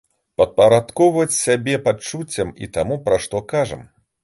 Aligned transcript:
Падпарадкоўваць 0.41 1.35
сябе 1.43 1.75
пачуццям 1.87 2.49
і 2.65 2.73
таму, 2.79 3.01
пра 3.11 3.23
што 3.29 3.45
кажам. 3.55 3.89